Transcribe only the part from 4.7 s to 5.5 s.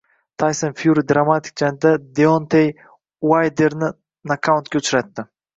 uchratdi